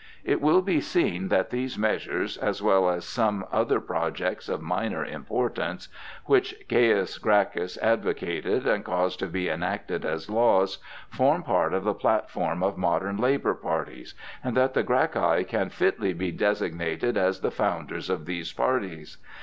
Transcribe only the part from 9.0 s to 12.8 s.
to be enacted as laws, form part of the platform of